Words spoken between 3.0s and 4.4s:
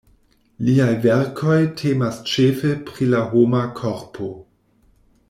la homa korpo.